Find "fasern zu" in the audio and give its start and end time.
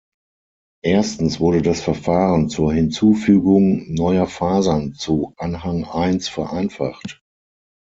4.25-5.35